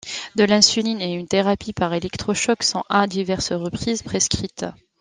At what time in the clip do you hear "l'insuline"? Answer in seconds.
0.45-0.99